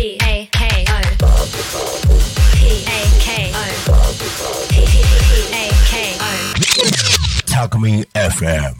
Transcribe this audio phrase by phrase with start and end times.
[0.00, 0.94] K O
[2.54, 3.58] P A K O
[4.68, 4.78] P
[5.52, 8.74] A K O タクミン FM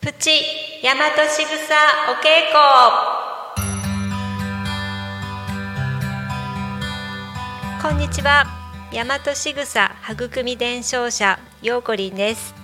[0.00, 0.42] プチ
[0.82, 1.76] 大和しぐさ
[2.08, 2.58] お稽古
[7.80, 8.44] こんにちは
[8.92, 12.56] 大和しぐさ育み伝承者ようこりんです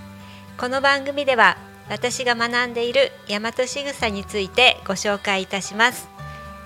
[0.59, 6.09] この番組では私が学んでいる大和しぐさについてご紹介いたします。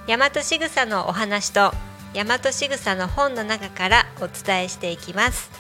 [0.07, 1.73] 大和しぐさのお話と
[2.13, 5.51] 大和しぐさの本の中からお伝えしていきます。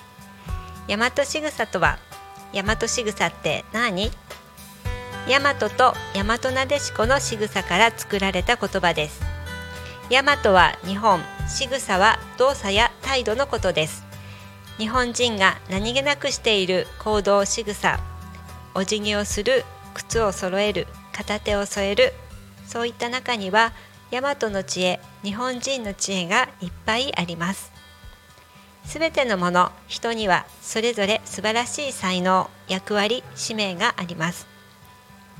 [0.88, 1.98] 大和しぐさとは
[2.52, 4.10] 大和しぐさって何？
[5.28, 9.20] 大和と大和なでしこの仕草から作られた言葉です。
[10.10, 14.04] 大和は日本仕草は動作や態度のことです。
[14.78, 18.00] 日本人が何気なくしている行動仕草
[18.74, 22.12] お辞儀をする靴を揃える片手を添える。
[22.66, 23.72] そういった中には
[24.10, 27.72] 大和の知恵日本人の知恵がいっぱいあります。
[28.84, 34.46] すべてのもの人にはそれぞれ素晴らしい才能役割使命があります。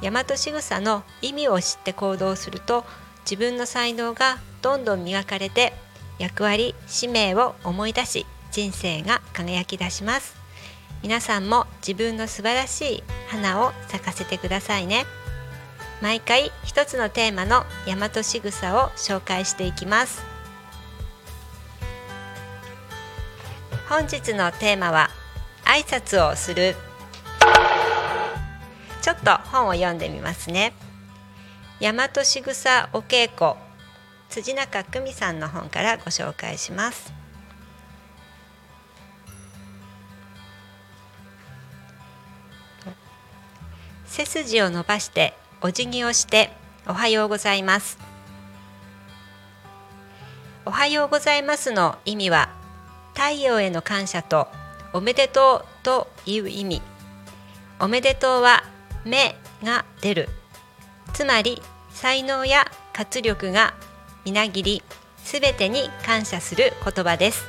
[0.00, 2.84] 大和仕草の意味を知って行動すると
[3.24, 5.72] 自分の才能がどんどん磨かれて
[6.18, 10.41] 役割使命を思い出し人生が輝き出します。
[11.02, 15.04] 皆さんも自分の素晴らしい花を咲かせてくださいね。
[16.00, 20.22] 毎回一つのテーマの大和仕草を紹介していきます。
[23.88, 25.10] 本日のテーマは
[25.64, 26.76] 挨拶をする。
[29.00, 30.72] ちょっと本を読んでみますね。
[31.80, 33.60] 大和しぐさお稽古
[34.28, 37.21] 辻中久美さんの本からご紹介します。
[44.14, 45.32] 背筋を伸ばして
[45.62, 46.50] お辞儀をして
[46.86, 47.96] おはようございます。
[50.66, 52.50] おはようございますの意味は
[53.14, 54.48] 太陽への感謝と
[54.92, 56.82] おめでとうという意味。
[57.80, 58.64] おめでとうは
[59.06, 59.34] 目
[59.64, 60.28] が出る。
[61.14, 63.72] つまり才能や活力が
[64.26, 64.82] みなぎり
[65.24, 67.46] すべてに感謝する言葉です。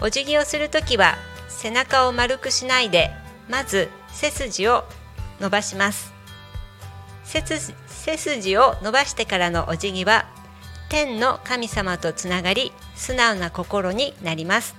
[0.00, 1.16] お辞儀をするときは
[1.48, 3.10] 背中を丸くしないで
[3.50, 4.84] まず背筋を
[5.42, 6.14] 伸ばします。
[7.24, 10.26] 背筋背筋を伸ばしてからのお辞儀は
[10.88, 14.76] 天の神様とつながり素直な心になります。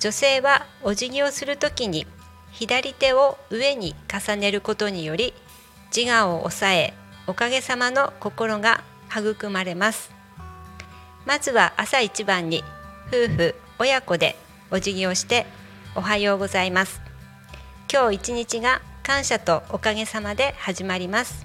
[0.00, 2.06] 女性はお辞儀をするときに
[2.50, 5.32] 左手を上に重ねることにより
[5.94, 6.94] 自我を抑え
[7.26, 10.10] おかげさまの心が育まれます。
[11.26, 12.64] まずは朝一番に
[13.08, 14.36] 夫婦親子で
[14.70, 15.46] お辞儀をして
[15.94, 17.01] おはようございます。
[17.92, 21.44] 今日一日が感謝とおかげさまで始まります。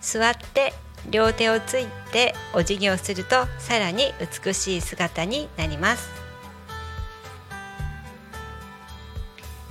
[0.00, 0.72] 座って
[1.10, 4.14] 両手をついてお辞儀をするとさらに
[4.44, 6.08] 美しい姿になります。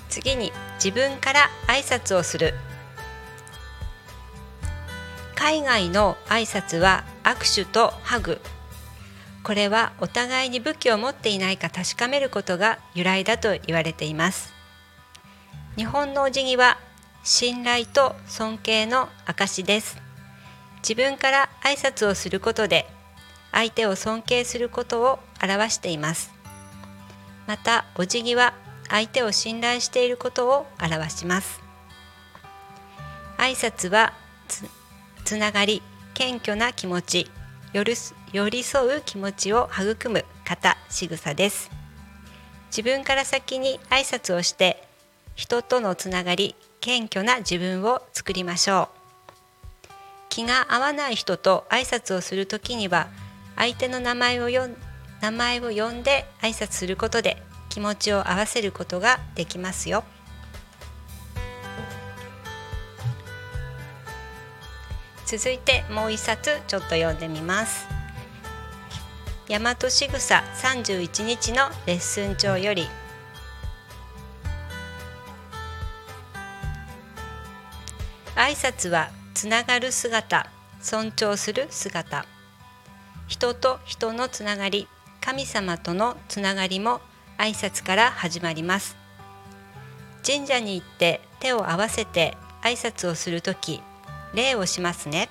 [0.09, 2.53] 次に自分から挨拶をする。
[5.33, 8.39] 海外の挨拶は握手とハグ。
[9.41, 14.56] これはお互いに武器を持っていないか確かめることが由来だと言われています。
[15.77, 16.79] 日本のお辞儀は
[17.23, 20.01] 信頼と尊敬の証です。
[20.77, 22.87] 自分から挨拶をすることで
[23.51, 26.33] 相手を尊敬することを表しています。
[27.45, 28.55] またお辞儀は
[28.89, 31.61] 相手を信頼していることを表します。
[33.37, 34.13] 挨拶は
[34.47, 34.65] つ
[35.25, 35.83] つながり
[36.15, 37.29] 謙虚な気持ち
[37.73, 37.93] 寄り
[38.33, 41.69] 寄り添う気持ちを育む方仕草です。
[42.69, 44.86] 自分から先に挨拶をして
[45.37, 48.89] 人とのつながり謙虚な自分を作りましょ
[49.85, 49.87] う。
[50.29, 53.07] 気が合わない人と挨拶をするときには
[53.55, 54.75] 相手の名前をよん
[55.21, 57.37] 名前を呼んで挨拶することで
[57.69, 60.03] 気持ちを合わせることができますよ。
[65.27, 67.87] 続いてもう一冊ちょっと読んでみます。
[69.47, 72.87] 大和しぐさ31日のレッスン帳より
[78.37, 80.45] 挨拶はつながる姿
[80.79, 82.23] 尊重する姿。
[83.27, 84.87] 人と人のつながり
[85.21, 87.01] 神様とのつながりも
[87.39, 88.95] 挨拶から始まります。
[90.23, 93.81] 神社に行って手を合わせて挨拶をするとき
[94.35, 95.29] 礼をしますね。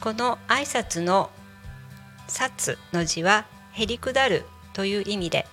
[0.00, 1.30] この挨拶の
[2.28, 4.44] 「殺」の字はへりくだる
[4.74, 5.46] という意味で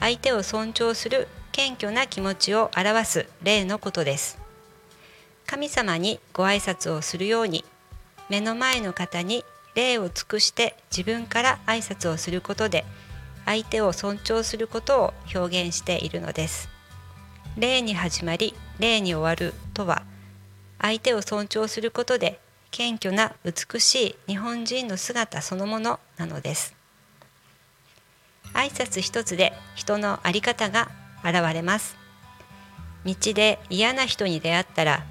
[0.00, 4.45] 相手を尊重する謙虚な気持ちを表す礼のことです。
[5.46, 7.64] 神様にご挨拶をするように
[8.28, 9.44] 目の前の方に
[9.76, 12.84] 礼を尽くして自分から挨拶をすることで
[13.44, 16.68] 相手を尊重することを表現しているのです。
[17.56, 20.02] 礼に始まり礼に終わるとは
[20.80, 22.40] 相手を尊重することで
[22.70, 26.74] 謙虚な美しい日本人の姿そのものなのです。
[28.52, 30.90] 挨拶一つで人の在り方が
[31.24, 31.96] 現れます。
[33.04, 35.06] 道で嫌な人に出会ったら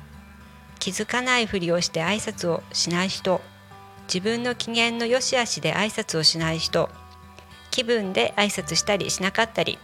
[0.85, 3.41] 気づかないふりをして挨拶をしない人。
[4.07, 6.91] 自分の機嫌の良し悪しで挨拶をしない人。
[7.71, 9.79] 気分で挨拶したりしなかったり。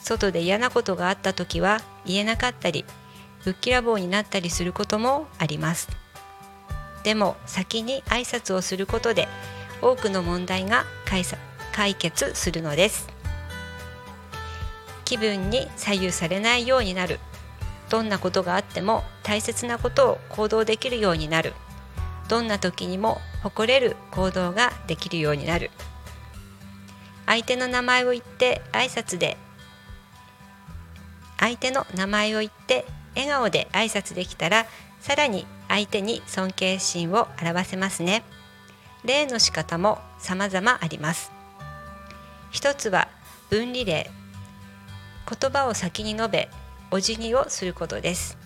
[0.00, 2.84] 外で嫌なことがあった時は言えなかったり。
[3.44, 5.88] ぶっきらぼうになったりすることもあります。
[7.02, 9.26] でも先に挨拶をすることで
[9.80, 10.84] 多くの問題が
[11.72, 13.08] 解決するのです。
[15.04, 17.18] 気分に左右されないようになる。
[17.92, 21.52] どんなことがあっても大切なことを行動できるようになる。
[22.26, 25.70] どんな時にも誇れる行動ができるようになる。
[27.26, 29.36] 相手の名前を言って挨拶で
[31.38, 34.64] 相手の名前を言って笑顔で挨拶できたら
[35.00, 38.24] さらに相手に尊敬心を表せますね。
[39.04, 41.30] 礼の仕方も様々あります。
[42.50, 43.08] 一つは
[43.50, 44.10] 分離礼
[45.28, 46.48] 言葉を先に述べ
[46.92, 48.36] お辞儀をすることです。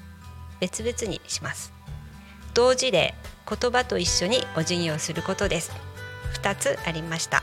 [0.61, 1.73] 別々にします。
[2.55, 3.15] 同時礼
[3.47, 5.73] 言葉と一緒にお辞儀をすることです。
[6.41, 7.43] 2つありました。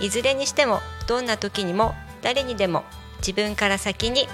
[0.00, 2.82] いずれにしてもどんな時にも誰にでも
[3.18, 4.26] 自分から先に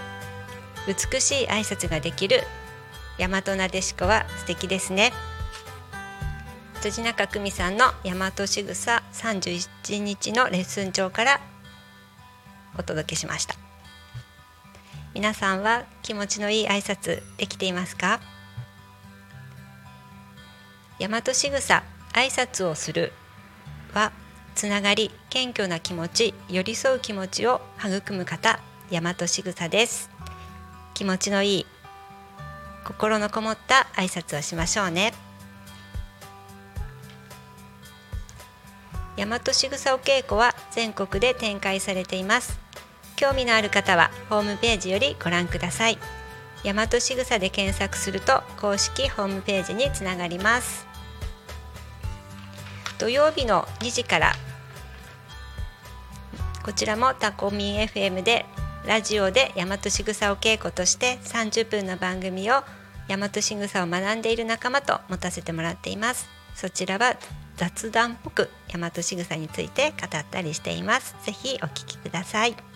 [0.87, 2.43] 美しい挨拶ができる
[3.19, 5.13] 大和なでしこは素敵ですね。
[6.81, 11.41] 辻中久美さんの大和しぐさ31日のレッスン帳から
[12.79, 13.74] お届けしました。
[15.15, 18.21] 皆さんは気持ちのいい挨拶できていますか？
[20.99, 23.13] 大和しぐさ挨拶をする
[23.93, 24.11] は
[24.57, 28.59] つながり謙虚な気持ち寄り添う気持ちを育む方
[28.91, 30.11] 大和しぐさです。
[30.95, 31.67] 気持ちのいい
[32.85, 35.13] 心のこもった挨拶をしましょうね。
[39.17, 42.64] 大和しぐさお稽古は全国で展開されています。
[43.25, 45.97] 興味のある方はホームページよりご覧ください。
[46.63, 50.87] 大和しぐさで検索すると公式ホームページにつながります。
[52.99, 54.33] 土曜日の2時から
[56.63, 58.45] こちらもタコミン FM で
[58.87, 62.63] ラジオで大和しぐさを稽古として30分の番組を
[63.09, 66.29] 大和しぐさを学んでいる仲間と持たせてもらっています。
[66.55, 67.17] そちらは
[67.57, 71.17] 雑談っぽく大和しぐさについて語ったりしています。
[71.25, 72.74] ぜひお聞きください。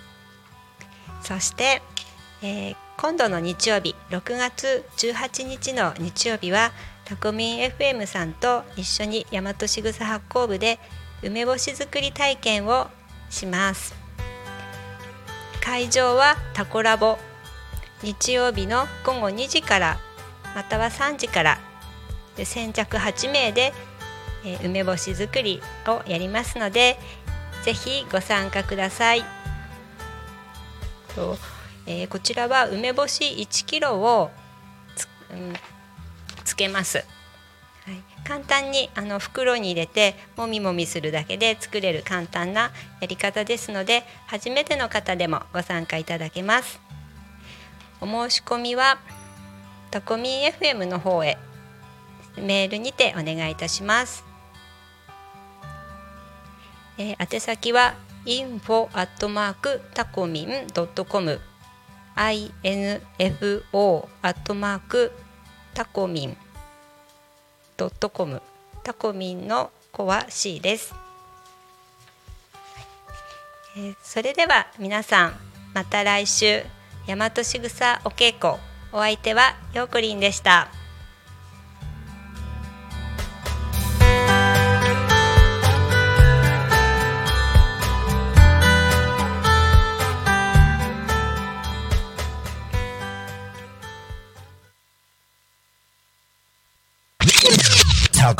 [1.23, 1.82] そして、
[2.43, 6.73] えー、今度の日曜日6月18日の日曜日は
[7.05, 10.79] タコミン FM さんと一緒に大和しぐさ発酵部で
[11.23, 12.88] 梅干し作り体験を
[13.31, 13.94] します
[15.62, 17.19] 会場はタコラボ
[18.03, 19.99] 日曜日の午後2時から
[20.55, 21.59] または3時から
[22.44, 23.73] 先着8名で、
[24.44, 26.99] え、梅干し作りをやりますので
[27.65, 29.48] ぜひご参加ください。
[31.19, 31.59] と
[31.91, 34.31] えー、こちらは梅干し1キロを
[34.94, 35.55] つ,、うん、
[36.44, 36.98] つけます。
[36.98, 37.05] は
[37.94, 46.79] い、簡単にあの袋に入れてもみもみするだけで作れる簡単なやり方ですので初めての方でもご参加いただけます。
[48.03, 48.98] お申し込みは
[49.91, 51.39] タコミン FM の方へ
[52.37, 54.25] メールにてお願いいたします、
[56.98, 57.94] えー、宛先は
[58.29, 61.41] info アットマークタコミンドットコム
[62.17, 65.13] info アットマーク
[65.75, 66.37] タコミン
[67.77, 68.43] ドットコム
[68.85, 70.94] タコミンの子は C です、
[73.77, 76.65] えー、それでは皆さんまた来週。
[77.06, 78.61] 大和しぐさお稽古。
[78.93, 80.69] お相手はようこりんでした。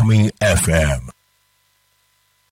[0.09, 1.18] Farming FM.